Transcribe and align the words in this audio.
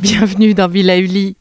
Bienvenue 0.00 0.54
dans 0.54 0.68
Villa 0.68 0.98
Uli. 0.98 1.36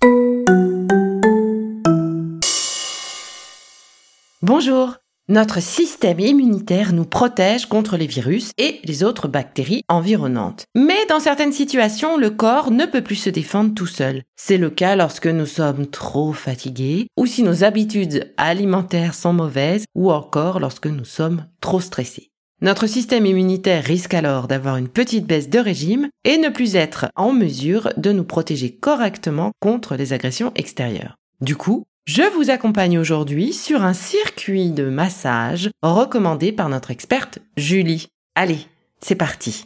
Bonjour. 4.42 5.03
Notre 5.30 5.62
système 5.62 6.20
immunitaire 6.20 6.92
nous 6.92 7.06
protège 7.06 7.68
contre 7.68 7.96
les 7.96 8.08
virus 8.08 8.52
et 8.58 8.82
les 8.84 9.06
autres 9.06 9.30
bactéries 9.30 9.84
environnantes. 9.88 10.66
Mais 10.76 11.06
dans 11.08 11.22
certaines 11.22 11.54
situations, 11.54 12.18
le 12.18 12.30
corps 12.30 12.72
ne 12.72 12.86
peut 12.86 13.02
plus 13.02 13.16
se 13.16 13.30
défendre 13.30 13.74
tout 13.74 13.88
seul. 13.88 14.24
C'est 14.36 14.58
le 14.58 14.70
cas 14.70 14.98
lorsque 14.98 15.28
nous 15.28 15.46
sommes 15.46 15.88
trop 15.88 16.34
fatigués 16.34 17.08
ou 17.16 17.26
si 17.26 17.42
nos 17.42 17.64
habitudes 17.64 18.34
alimentaires 18.36 19.14
sont 19.14 19.32
mauvaises 19.32 19.86
ou 19.96 20.12
encore 20.12 20.60
lorsque 20.60 20.88
nous 20.88 21.06
sommes 21.06 21.46
trop 21.62 21.80
stressés. 21.80 22.32
Notre 22.62 22.86
système 22.86 23.26
immunitaire 23.26 23.86
risque 23.86 24.14
alors 24.14 24.50
d'avoir 24.50 24.76
une 24.76 24.90
petite 24.90 25.26
baisse 25.26 25.50
de 25.50 25.60
régime 25.60 26.10
et 26.26 26.38
ne 26.38 26.50
plus 26.50 26.76
être 26.76 27.06
en 27.16 27.32
mesure 27.32 27.94
de 27.96 28.12
nous 28.12 28.26
protéger 28.26 28.76
correctement 28.76 29.52
contre 29.62 29.96
les 29.96 30.12
agressions 30.12 30.52
extérieures. 30.56 31.16
Du 31.40 31.56
coup, 31.56 31.86
je 32.06 32.24
vous 32.36 32.50
accompagne 32.50 33.00
aujourd'hui 33.00 33.54
sur 33.54 33.84
un 33.84 33.94
circuit 33.94 34.72
de 34.72 34.90
massage 34.90 35.70
recommandé 35.82 36.52
par 36.52 36.68
notre 36.70 36.92
experte 36.92 37.40
Julie. 37.56 38.08
Allez, 38.36 38.60
c'est 39.00 39.16
parti. 39.16 39.66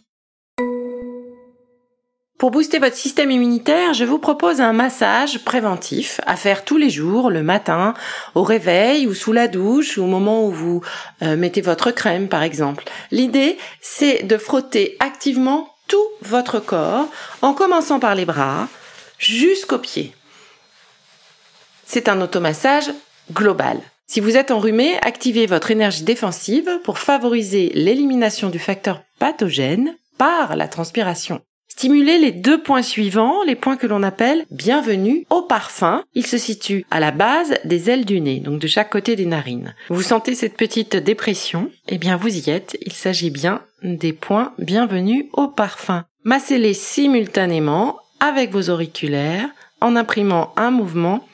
Pour 2.37 2.51
booster 2.51 2.77
votre 2.77 2.95
système 2.95 3.31
immunitaire, 3.31 3.95
je 3.95 4.05
vous 4.05 4.19
propose 4.19 4.61
un 4.61 4.71
massage 4.71 5.43
préventif 5.43 6.21
à 6.27 6.35
faire 6.35 6.63
tous 6.63 6.77
les 6.77 6.91
jours, 6.91 7.31
le 7.31 7.41
matin, 7.41 7.95
au 8.35 8.43
réveil 8.43 9.07
ou 9.07 9.15
sous 9.15 9.33
la 9.33 9.47
douche 9.47 9.97
ou 9.97 10.03
au 10.03 10.07
moment 10.07 10.45
où 10.45 10.51
vous 10.51 10.81
euh, 11.23 11.35
mettez 11.35 11.61
votre 11.61 11.89
crème 11.89 12.27
par 12.27 12.43
exemple. 12.43 12.83
L'idée, 13.09 13.57
c'est 13.81 14.21
de 14.21 14.37
frotter 14.37 14.95
activement 14.99 15.73
tout 15.87 16.07
votre 16.21 16.59
corps 16.59 17.07
en 17.41 17.53
commençant 17.53 17.99
par 17.99 18.13
les 18.13 18.25
bras 18.25 18.67
jusqu'aux 19.17 19.79
pieds. 19.79 20.13
C'est 21.89 22.09
un 22.09 22.19
automassage 22.19 22.91
global. 23.31 23.79
Si 24.07 24.19
vous 24.19 24.35
êtes 24.35 24.51
enrhumé, 24.51 24.97
activez 25.03 25.45
votre 25.45 25.71
énergie 25.71 26.03
défensive 26.03 26.69
pour 26.83 26.99
favoriser 26.99 27.71
l'élimination 27.75 28.49
du 28.49 28.59
facteur 28.59 29.03
pathogène 29.19 29.95
par 30.17 30.57
la 30.57 30.67
transpiration. 30.67 31.39
Stimulez 31.69 32.17
les 32.17 32.33
deux 32.33 32.61
points 32.61 32.81
suivants, 32.81 33.41
les 33.43 33.55
points 33.55 33.77
que 33.77 33.87
l'on 33.87 34.03
appelle 34.03 34.45
bienvenue 34.51 35.25
au 35.29 35.43
parfum. 35.43 36.03
Ils 36.13 36.27
se 36.27 36.37
situent 36.37 36.85
à 36.91 36.99
la 36.99 37.11
base 37.11 37.53
des 37.63 37.89
ailes 37.89 38.05
du 38.05 38.19
nez, 38.19 38.41
donc 38.41 38.59
de 38.59 38.67
chaque 38.67 38.91
côté 38.91 39.15
des 39.15 39.25
narines. 39.25 39.73
Vous 39.87 40.01
sentez 40.01 40.35
cette 40.35 40.57
petite 40.57 40.97
dépression? 40.97 41.71
Eh 41.87 41.97
bien, 41.97 42.17
vous 42.17 42.35
y 42.35 42.49
êtes. 42.49 42.77
Il 42.81 42.93
s'agit 42.93 43.29
bien 43.29 43.61
des 43.81 44.11
points 44.11 44.53
bienvenue 44.59 45.29
au 45.33 45.47
parfum. 45.47 46.03
Massez-les 46.25 46.73
simultanément 46.73 47.97
avec 48.19 48.51
vos 48.51 48.69
auriculaires 48.69 49.49
en 49.79 49.95
imprimant 49.95 50.51
un 50.57 50.71
mouvement 50.71 51.25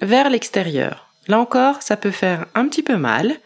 vers 0.00 0.30
l'extérieur. 0.30 1.08
Là 1.28 1.38
encore, 1.38 1.82
ça 1.82 1.96
peut 1.96 2.10
faire 2.10 2.46
un 2.54 2.68
petit 2.68 2.82
peu 2.82 2.96
mal. 2.96 3.36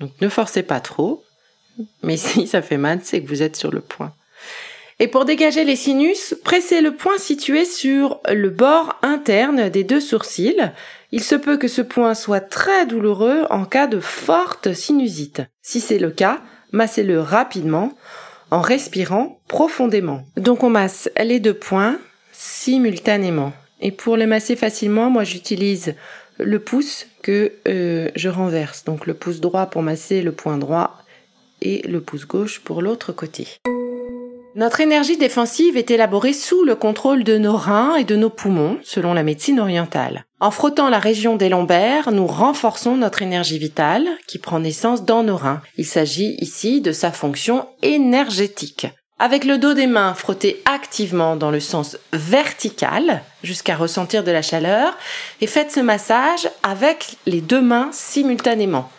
Donc 0.00 0.12
ne 0.20 0.28
forcez 0.28 0.62
pas 0.62 0.80
trop. 0.80 1.24
Mais 2.02 2.16
si 2.16 2.46
ça 2.46 2.62
fait 2.62 2.78
mal, 2.78 3.00
c'est 3.02 3.22
que 3.22 3.28
vous 3.28 3.42
êtes 3.42 3.56
sur 3.56 3.70
le 3.70 3.80
point. 3.80 4.12
Et 5.00 5.06
pour 5.06 5.24
dégager 5.24 5.62
les 5.62 5.76
sinus, 5.76 6.34
pressez 6.42 6.80
le 6.80 6.96
point 6.96 7.18
situé 7.18 7.64
sur 7.64 8.20
le 8.28 8.50
bord 8.50 8.96
interne 9.02 9.68
des 9.68 9.84
deux 9.84 10.00
sourcils. 10.00 10.72
Il 11.12 11.22
se 11.22 11.36
peut 11.36 11.56
que 11.56 11.68
ce 11.68 11.82
point 11.82 12.14
soit 12.14 12.40
très 12.40 12.84
douloureux 12.84 13.44
en 13.48 13.64
cas 13.64 13.86
de 13.86 14.00
forte 14.00 14.72
sinusite. 14.72 15.42
Si 15.62 15.80
c'est 15.80 16.00
le 16.00 16.10
cas, 16.10 16.40
massez-le 16.72 17.20
rapidement 17.20 17.92
en 18.50 18.60
respirant 18.60 19.40
profondément. 19.46 20.24
Donc 20.36 20.64
on 20.64 20.70
masse 20.70 21.08
les 21.22 21.38
deux 21.38 21.54
points 21.54 21.98
simultanément. 22.32 23.52
Et 23.80 23.92
pour 23.92 24.16
les 24.16 24.26
masser 24.26 24.56
facilement, 24.56 25.10
moi 25.10 25.24
j'utilise 25.24 25.94
le 26.38 26.58
pouce 26.58 27.06
que 27.22 27.52
euh, 27.66 28.10
je 28.14 28.28
renverse. 28.28 28.84
Donc 28.84 29.06
le 29.06 29.14
pouce 29.14 29.40
droit 29.40 29.66
pour 29.66 29.82
masser 29.82 30.22
le 30.22 30.32
point 30.32 30.58
droit 30.58 30.96
et 31.60 31.82
le 31.88 32.00
pouce 32.00 32.26
gauche 32.26 32.60
pour 32.60 32.82
l'autre 32.82 33.12
côté. 33.12 33.46
Notre 34.54 34.80
énergie 34.80 35.16
défensive 35.16 35.76
est 35.76 35.90
élaborée 35.90 36.32
sous 36.32 36.64
le 36.64 36.74
contrôle 36.74 37.22
de 37.22 37.38
nos 37.38 37.56
reins 37.56 37.94
et 37.94 38.02
de 38.02 38.16
nos 38.16 38.30
poumons, 38.30 38.78
selon 38.82 39.14
la 39.14 39.22
médecine 39.22 39.60
orientale. 39.60 40.24
En 40.40 40.50
frottant 40.50 40.88
la 40.88 40.98
région 40.98 41.36
des 41.36 41.48
lombaires, 41.48 42.10
nous 42.10 42.26
renforçons 42.26 42.96
notre 42.96 43.22
énergie 43.22 43.58
vitale 43.58 44.08
qui 44.26 44.38
prend 44.38 44.58
naissance 44.58 45.04
dans 45.04 45.22
nos 45.22 45.36
reins. 45.36 45.60
Il 45.76 45.86
s'agit 45.86 46.36
ici 46.40 46.80
de 46.80 46.90
sa 46.90 47.12
fonction 47.12 47.68
énergétique. 47.82 48.88
Avec 49.20 49.44
le 49.44 49.58
dos 49.58 49.74
des 49.74 49.88
mains, 49.88 50.14
frottez 50.14 50.62
activement 50.64 51.34
dans 51.34 51.50
le 51.50 51.58
sens 51.58 51.98
vertical 52.12 53.22
jusqu'à 53.42 53.74
ressentir 53.74 54.22
de 54.22 54.30
la 54.30 54.42
chaleur 54.42 54.96
et 55.40 55.48
faites 55.48 55.72
ce 55.72 55.80
massage 55.80 56.48
avec 56.62 57.16
les 57.26 57.40
deux 57.40 57.60
mains 57.60 57.88
simultanément. 57.92 58.90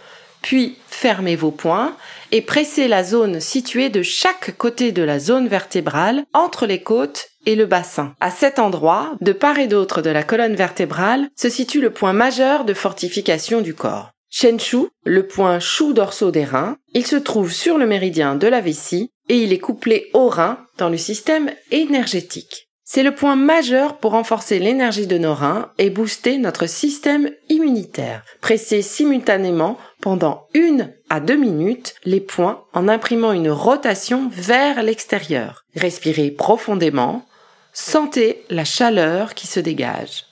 Puis 0.41 0.78
fermez 0.88 1.38
vos 1.38 1.52
poings 1.52 1.96
et 2.31 2.41
pressez 2.41 2.90
la 2.90 3.03
zone 3.06 3.40
située 3.40 3.90
de 3.90 4.03
chaque 4.03 4.58
côté 4.58 4.91
de 4.91 5.03
la 5.03 5.19
zone 5.19 5.47
vertébrale 5.47 6.25
entre 6.34 6.66
les 6.66 6.84
côtes 6.84 7.29
et 7.46 7.56
le 7.56 7.66
bassin. 7.66 8.13
À 8.19 8.29
cet 8.29 8.59
endroit, 8.59 9.16
de 9.22 9.31
part 9.31 9.58
et 9.58 9.68
d'autre 9.68 10.02
de 10.02 10.09
la 10.09 10.24
colonne 10.24 10.56
vertébrale, 10.56 11.29
se 11.38 11.50
situe 11.50 11.79
le 11.79 11.91
point 11.91 12.13
majeur 12.13 12.66
de 12.66 12.74
fortification 12.74 13.62
du 13.62 13.74
corps. 13.74 14.12
Shenshu, 14.29 14.88
le 15.03 15.28
point 15.28 15.59
chou 15.59 15.94
dorsaux 15.94 16.31
des 16.31 16.45
reins, 16.45 16.78
il 16.94 17.06
se 17.06 17.16
trouve 17.16 17.51
sur 17.51 17.78
le 17.78 17.88
méridien 17.88 18.35
de 18.35 18.47
la 18.47 18.62
vessie 18.62 19.12
et 19.28 19.44
il 19.44 19.53
est 19.53 19.59
couplé 19.59 20.09
au 20.13 20.28
rein 20.28 20.66
dans 20.78 20.90
le 20.90 20.97
système 20.97 21.51
énergétique. 21.72 22.69
C'est 22.91 23.03
le 23.03 23.13
point 23.13 23.35
majeur 23.35 23.97
pour 23.97 24.13
renforcer 24.13 24.57
l'énergie 24.57 25.06
de 25.06 25.19
nos 25.19 25.35
reins 25.35 25.72
et 25.78 25.91
booster 25.91 26.40
notre 26.40 26.66
système 26.66 27.29
immunitaire. 27.47 28.23
Pressez 28.41 28.81
simultanément 28.81 29.78
pendant 30.01 30.47
une 30.55 30.91
à 31.09 31.20
deux 31.20 31.35
minutes 31.35 31.93
les 32.03 32.20
points 32.20 32.64
en 32.73 32.87
imprimant 32.87 33.31
une 33.31 33.52
rotation 33.52 34.29
vers 34.34 34.81
l'extérieur. 34.81 35.66
Respirez 35.76 36.31
profondément. 36.31 37.28
Sentez 37.73 38.43
la 38.49 38.66
chaleur 38.66 39.35
qui 39.35 39.46
se 39.46 39.59
dégage. 39.59 40.26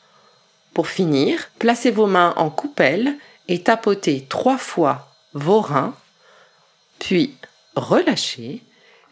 Pour 0.74 0.88
finir, 0.88 1.50
placez 1.60 1.92
vos 1.92 2.08
mains 2.08 2.34
en 2.38 2.50
coupelle 2.50 3.18
et 3.48 3.62
tapotez 3.62 4.26
trois 4.28 4.58
fois 4.58 5.08
vos 5.34 5.62
reins, 5.62 5.96
puis 7.00 7.36
relâchez 7.76 8.62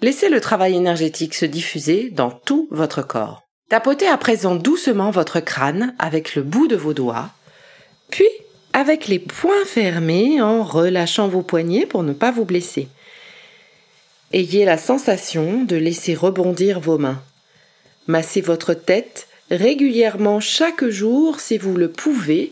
Laissez 0.02 0.30
le 0.30 0.42
travail 0.42 0.76
énergétique 0.76 1.34
se 1.34 1.46
diffuser 1.46 2.10
dans 2.12 2.30
tout 2.30 2.68
votre 2.70 3.02
corps. 3.02 3.44
Tapotez 3.70 4.08
à 4.08 4.18
présent 4.18 4.56
doucement 4.56 5.10
votre 5.10 5.40
crâne 5.40 5.96
avec 5.98 6.36
le 6.36 6.44
bout 6.44 6.68
de 6.68 6.76
vos 6.76 6.94
doigts, 6.94 7.30
puis 8.12 8.30
avec 8.74 9.08
les 9.08 9.20
poings 9.20 9.66
fermés 9.66 10.42
en 10.42 10.64
relâchant 10.64 11.28
vos 11.28 11.42
poignets 11.42 11.86
pour 11.86 12.04
ne 12.04 12.14
pas 12.14 12.32
vous 12.32 12.46
blesser. 12.46 12.88
Ayez 14.34 14.66
la 14.66 14.78
sensation 14.78 15.64
de 15.64 15.76
laisser 15.76 16.14
rebondir 16.14 16.80
vos 16.80 16.98
mains. 16.98 17.22
Massez 18.08 18.42
votre 18.42 18.74
tête 18.74 19.28
régulièrement 19.50 20.40
chaque 20.40 20.86
jour 20.86 21.40
si 21.40 21.58
vous 21.58 21.76
le 21.76 21.90
pouvez 21.90 22.52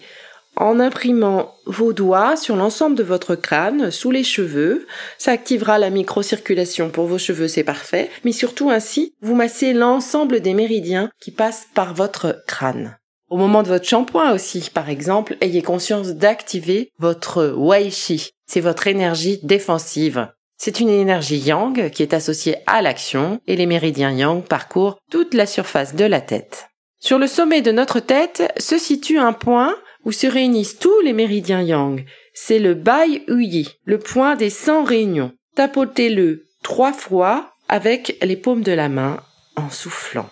en 0.56 0.80
imprimant 0.80 1.56
vos 1.66 1.94
doigts 1.94 2.36
sur 2.36 2.56
l'ensemble 2.56 2.96
de 2.96 3.04
votre 3.04 3.36
crâne, 3.36 3.92
sous 3.92 4.12
les 4.12 4.24
cheveux. 4.24 4.86
Ça 5.18 5.32
activera 5.32 5.80
la 5.80 5.90
microcirculation 5.90 6.90
pour 6.90 7.06
vos 7.06 7.18
cheveux, 7.18 7.48
c'est 7.48 7.64
parfait. 7.64 8.10
Mais 8.24 8.32
surtout 8.32 8.70
ainsi, 8.70 9.14
vous 9.22 9.36
massez 9.36 9.74
l'ensemble 9.74 10.42
des 10.42 10.54
méridiens 10.54 11.10
qui 11.20 11.32
passent 11.32 11.68
par 11.74 11.94
votre 11.94 12.44
crâne. 12.48 12.98
Au 13.30 13.38
moment 13.38 13.64
de 13.64 13.70
votre 13.70 13.88
shampoing 13.88 14.32
aussi, 14.32 14.70
par 14.72 14.90
exemple, 14.90 15.38
ayez 15.42 15.64
conscience 15.64 16.10
d'activer 16.10 16.92
votre 17.00 17.54
Wei 17.58 17.90
Shi. 17.90 18.30
C'est 18.46 18.62
votre 18.62 18.86
énergie 18.86 19.40
défensive. 19.42 20.28
C'est 20.58 20.80
une 20.80 20.90
énergie 20.90 21.40
yang 21.40 21.90
qui 21.90 22.04
est 22.04 22.14
associée 22.14 22.58
à 22.68 22.82
l'action 22.82 23.42
et 23.48 23.56
les 23.56 23.66
méridiens 23.66 24.12
yang 24.12 24.44
parcourent 24.44 25.00
toute 25.10 25.34
la 25.34 25.46
surface 25.46 25.96
de 25.96 26.06
la 26.06 26.22
tête. 26.22 26.70
Sur 27.00 27.18
le 27.18 27.28
sommet 27.28 27.62
de 27.62 27.72
notre 27.72 28.00
tête 28.00 28.54
se 28.58 28.78
situe 28.78 29.18
un 29.18 29.34
point 29.34 29.76
où 30.06 30.12
se 30.12 30.28
réunissent 30.28 30.80
tous 30.80 31.00
les 31.02 31.14
méridiens 31.14 31.62
yang. 31.62 32.06
C'est 32.34 32.60
le 32.60 32.74
Bai 32.74 33.24
Uyi, 33.28 33.70
le 33.86 34.00
point 34.00 34.36
des 34.36 34.50
100 34.50 34.84
réunions. 34.84 35.34
Tapotez-le 35.56 36.46
trois 36.64 36.94
fois 36.94 37.54
avec 37.70 38.18
les 38.22 38.36
paumes 38.36 38.64
de 38.64 38.72
la 38.72 38.90
main 38.90 39.18
en 39.56 39.70
soufflant. 39.70 40.30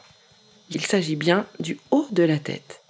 Il 0.69 0.85
s'agit 0.85 1.15
bien 1.15 1.45
du 1.59 1.77
haut 1.91 2.07
de 2.11 2.23
la 2.23 2.37
tête. 2.37 2.81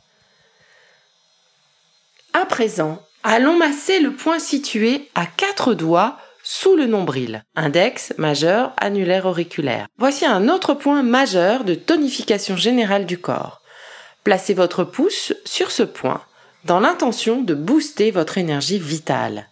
À 2.33 2.45
présent, 2.45 3.01
allons 3.23 3.57
masser 3.57 3.99
le 3.99 4.13
point 4.13 4.39
situé 4.39 5.09
à 5.15 5.25
quatre 5.25 5.73
doigts 5.73 6.17
sous 6.43 6.75
le 6.75 6.85
nombril, 6.85 7.43
index, 7.55 8.13
majeur, 8.17 8.73
annulaire, 8.77 9.25
auriculaire. 9.25 9.87
Voici 9.97 10.25
un 10.25 10.47
autre 10.47 10.73
point 10.73 11.03
majeur 11.03 11.63
de 11.63 11.75
tonification 11.75 12.55
générale 12.55 13.05
du 13.05 13.19
corps. 13.19 13.61
Placez 14.23 14.53
votre 14.53 14.83
pouce 14.83 15.33
sur 15.45 15.71
ce 15.71 15.83
point 15.83 16.23
dans 16.65 16.79
l'intention 16.79 17.41
de 17.41 17.53
booster 17.53 18.11
votre 18.11 18.37
énergie 18.37 18.79
vitale. 18.79 19.47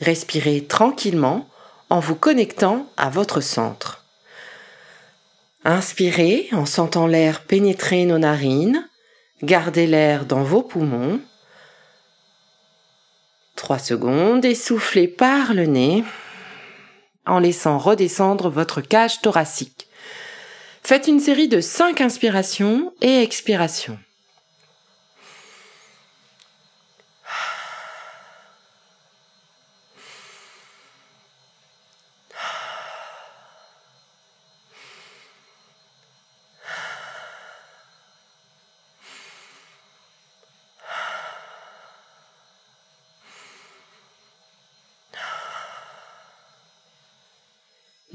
Respirez 0.00 0.64
tranquillement 0.64 1.48
en 1.90 2.00
vous 2.00 2.14
connectant 2.14 2.86
à 2.96 3.10
votre 3.10 3.40
centre. 3.40 4.04
Inspirez 5.64 6.48
en 6.52 6.66
sentant 6.66 7.06
l'air 7.06 7.42
pénétrer 7.42 8.04
nos 8.04 8.18
narines. 8.18 8.88
Gardez 9.42 9.86
l'air 9.86 10.24
dans 10.24 10.42
vos 10.42 10.62
poumons. 10.62 11.20
Trois 13.56 13.78
secondes 13.78 14.44
et 14.44 14.54
soufflez 14.54 15.08
par 15.08 15.54
le 15.54 15.66
nez 15.66 16.04
en 17.26 17.40
laissant 17.40 17.78
redescendre 17.78 18.48
votre 18.50 18.80
cage 18.80 19.20
thoracique. 19.20 19.88
Faites 20.84 21.08
une 21.08 21.18
série 21.18 21.48
de 21.48 21.60
cinq 21.60 22.00
inspirations 22.00 22.92
et 23.00 23.22
expirations. 23.22 23.98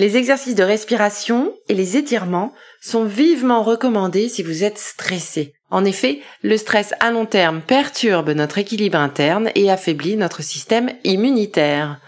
Les 0.01 0.17
exercices 0.17 0.55
de 0.55 0.63
respiration 0.63 1.53
et 1.69 1.75
les 1.75 1.95
étirements 1.95 2.55
sont 2.81 3.03
vivement 3.03 3.61
recommandés 3.61 4.29
si 4.29 4.41
vous 4.41 4.63
êtes 4.63 4.79
stressé. 4.79 5.53
En 5.69 5.85
effet, 5.85 6.21
le 6.41 6.57
stress 6.57 6.95
à 6.99 7.11
long 7.11 7.27
terme 7.27 7.61
perturbe 7.61 8.31
notre 8.31 8.57
équilibre 8.57 8.97
interne 8.97 9.51
et 9.53 9.69
affaiblit 9.69 10.17
notre 10.17 10.41
système 10.41 10.89
immunitaire. 11.03 11.99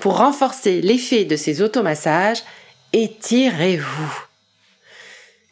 Pour 0.00 0.16
renforcer 0.16 0.80
l'effet 0.80 1.24
de 1.24 1.36
ces 1.36 1.62
automassages, 1.62 2.42
étirez-vous. 2.92 4.24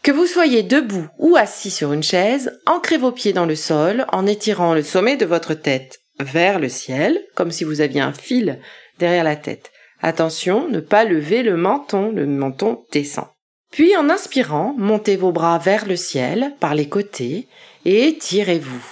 Que 0.02 0.10
vous 0.10 0.26
soyez 0.26 0.64
debout 0.64 1.06
ou 1.18 1.36
assis 1.36 1.70
sur 1.70 1.92
une 1.92 2.02
chaise, 2.02 2.58
ancrez 2.66 2.98
vos 2.98 3.12
pieds 3.12 3.32
dans 3.32 3.46
le 3.46 3.54
sol 3.54 4.06
en 4.10 4.26
étirant 4.26 4.74
le 4.74 4.82
sommet 4.82 5.16
de 5.16 5.24
votre 5.24 5.54
tête 5.54 6.00
vers 6.18 6.58
le 6.58 6.68
ciel, 6.68 7.22
comme 7.36 7.52
si 7.52 7.62
vous 7.62 7.80
aviez 7.80 8.00
un 8.00 8.12
fil 8.12 8.58
derrière 8.98 9.22
la 9.22 9.36
tête. 9.36 9.70
Attention, 10.00 10.68
ne 10.68 10.80
pas 10.80 11.04
lever 11.04 11.42
le 11.42 11.56
menton, 11.56 12.12
le 12.12 12.26
menton 12.26 12.84
descend. 12.92 13.26
Puis 13.70 13.96
en 13.96 14.08
inspirant, 14.08 14.74
montez 14.76 15.16
vos 15.16 15.32
bras 15.32 15.58
vers 15.58 15.86
le 15.86 15.96
ciel, 15.96 16.54
par 16.60 16.74
les 16.74 16.88
côtés, 16.88 17.48
et 17.84 18.08
étirez-vous, 18.08 18.86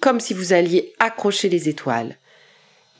comme 0.00 0.20
si 0.20 0.34
vous 0.34 0.52
alliez 0.52 0.94
accrocher 0.98 1.48
les 1.48 1.68
étoiles. 1.68 2.16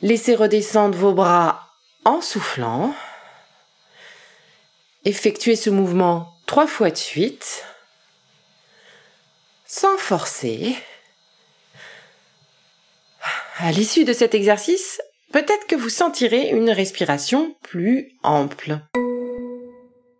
Laissez 0.03 0.35
redescendre 0.35 0.97
vos 0.97 1.12
bras 1.12 1.69
en 2.05 2.21
soufflant. 2.21 2.94
Effectuez 5.05 5.56
ce 5.56 5.71
mouvement 5.71 6.35
trois 6.47 6.67
fois 6.67 6.91
de 6.91 6.97
suite, 6.97 7.65
sans 9.67 9.97
forcer. 9.99 10.76
À 13.59 13.73
l'issue 13.73 14.05
de 14.05 14.12
cet 14.12 14.35
exercice, 14.35 15.00
peut-être 15.32 15.67
que 15.69 15.77
vous 15.77 15.88
sentirez 15.88 16.50
une 16.50 16.71
respiration 16.71 17.55
plus 17.62 18.12
ample. 18.23 18.79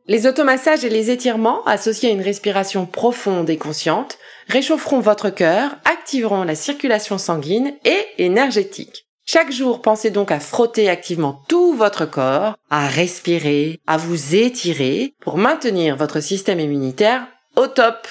Les 0.07 0.27
automassages 0.27 0.85
et 0.85 0.89
les 0.89 1.11
étirements 1.11 1.65
associés 1.67 2.09
à 2.09 2.13
une 2.13 2.21
respiration 2.21 2.85
profonde 2.85 3.49
et 3.49 3.59
consciente 3.59 4.19
réchaufferont 4.49 4.99
votre 4.99 5.31
cœur, 5.31 5.77
activeront 5.85 6.43
la 6.43 6.57
circulation 6.57 7.17
sanguine 7.17 7.75
et 7.85 8.07
énergétique. 8.19 9.07
Chaque 9.25 9.53
jour, 9.53 9.81
pensez 9.81 10.11
donc 10.11 10.33
à 10.33 10.41
frotter 10.41 10.89
activement 10.89 11.43
tout 11.47 11.75
votre 11.75 12.05
corps, 12.05 12.57
à 12.71 12.89
respirer, 12.89 13.79
à 13.87 13.97
vous 13.97 14.35
étirer 14.35 15.15
pour 15.21 15.39
maintenir 15.39 15.95
votre 15.95 16.19
système 16.19 16.59
immunitaire 16.59 17.29
au 17.55 17.69
top. 17.69 18.09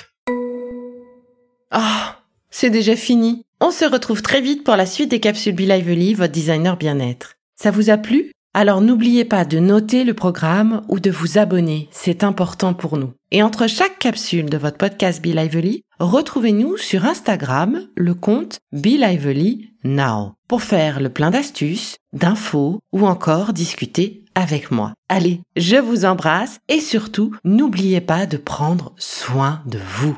Ah, 1.72 2.19
c'est 2.50 2.70
déjà 2.70 2.96
fini. 2.96 3.46
On 3.62 3.72
se 3.72 3.86
retrouve 3.86 4.22
très 4.22 4.42
vite 4.42 4.64
pour 4.64 4.76
la 4.76 4.86
suite 4.86 5.12
des 5.12 5.20
capsules 5.20 5.56
Be 5.56 5.62
Lively, 5.62 6.14
votre 6.14 6.32
designer 6.32 6.78
bien-être. 6.78 7.36
Ça 7.56 7.72
vous 7.72 7.90
a 7.90 7.98
plu? 7.98 8.32
Alors 8.54 8.82
n'oubliez 8.82 9.26
pas 9.26 9.46
de 9.46 9.60
noter 9.60 10.04
le 10.04 10.16
programme 10.16 10.82
ou 10.88 11.00
de 11.00 11.12
vous 11.12 11.38
abonner, 11.38 11.88
c'est 11.92 12.24
important 12.24 12.74
pour 12.74 12.98
nous. 12.98 13.14
Et 13.32 13.44
entre 13.44 13.68
chaque 13.68 14.00
capsule 14.00 14.50
de 14.50 14.58
votre 14.58 14.78
podcast 14.78 15.22
Be 15.22 15.28
Lively, 15.28 15.84
retrouvez-nous 16.00 16.78
sur 16.78 17.06
Instagram, 17.06 17.88
le 17.96 18.16
compte 18.16 18.58
Be 18.72 18.98
Lively 18.98 19.70
Now, 19.84 20.34
pour 20.48 20.64
faire 20.64 21.00
le 21.00 21.10
plein 21.10 21.30
d'astuces, 21.30 21.98
d'infos 22.12 22.80
ou 22.92 23.06
encore 23.06 23.54
discuter 23.54 24.24
avec 24.34 24.72
moi. 24.72 24.94
Allez, 25.10 25.42
je 25.56 25.76
vous 25.76 26.06
embrasse 26.06 26.58
et 26.70 26.80
surtout, 26.80 27.36
n'oubliez 27.44 28.02
pas 28.02 28.26
de 28.26 28.38
prendre 28.38 28.94
soin 28.98 29.62
de 29.68 29.80
vous. 30.00 30.18